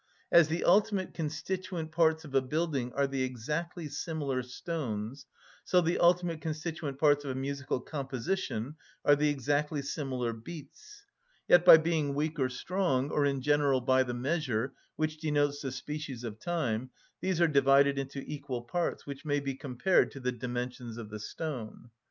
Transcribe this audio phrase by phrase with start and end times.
[0.31, 5.27] As the ultimate constituent parts of a building are the exactly similar stones,
[5.63, 11.05] so the ultimate constituent parts of a musical composition are the exactly similar beats;
[11.47, 15.71] yet by being weak or strong, or in general by the measure, which denotes the
[15.71, 16.89] species of time,
[17.21, 21.19] these are divided into equal parts, which may be compared to the dimensions of the
[21.19, 21.91] stone.